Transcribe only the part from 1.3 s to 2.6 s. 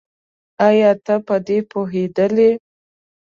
دې پوهېدلې؟